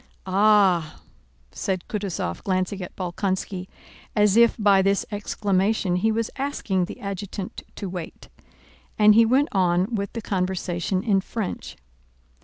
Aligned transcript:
"Ah!..." 0.25 0.99
said 1.51 1.83
Kutúzov 1.87 2.41
glancing 2.43 2.81
at 2.81 2.95
Bolkónski 2.95 3.67
as 4.15 4.35
if 4.35 4.55
by 4.57 4.81
this 4.81 5.05
exclamation 5.11 5.97
he 5.97 6.11
was 6.11 6.31
asking 6.39 6.85
the 6.85 6.99
adjutant 6.99 7.61
to 7.75 7.87
wait, 7.87 8.27
and 8.97 9.13
he 9.13 9.27
went 9.27 9.49
on 9.51 9.93
with 9.93 10.11
the 10.13 10.21
conversation 10.23 11.03
in 11.03 11.21
French. 11.21 11.77